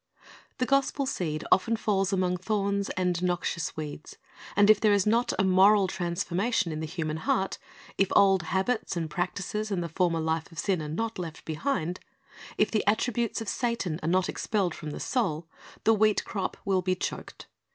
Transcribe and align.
The 0.57 0.65
gospel 0.65 1.05
seed 1.05 1.45
often 1.51 1.75
falls 1.75 2.11
among 2.11 2.37
thorns 2.37 2.89
and 2.97 3.21
noxious 3.21 3.77
weeds; 3.77 4.17
and 4.55 4.67
if 4.67 4.81
there 4.81 4.93
is 4.93 5.05
not 5.05 5.31
a 5.37 5.43
moral 5.43 5.87
transformation 5.87 6.71
in 6.71 6.79
the 6.79 6.87
human 6.87 7.17
heart, 7.17 7.59
if 7.99 8.07
old 8.15 8.41
habits 8.41 8.97
and 8.97 9.11
practises 9.11 9.69
and 9.69 9.83
the 9.83 9.87
former 9.87 10.19
life 10.19 10.51
of 10.51 10.57
sin 10.57 10.81
are 10.81 10.89
not 10.89 11.19
left 11.19 11.45
behind, 11.45 11.99
if 12.57 12.71
the 12.71 12.83
attributes 12.87 13.41
of 13.41 13.47
Satan 13.47 13.99
are 14.01 14.09
not 14.09 14.27
expelled 14.27 14.73
from 14.73 14.89
the 14.89 14.99
soul, 14.99 15.47
the 15.83 15.93
wheat 15.93 16.25
crop 16.25 16.57
will 16.65 16.81
be 16.81 16.95
choked. 16.95 17.45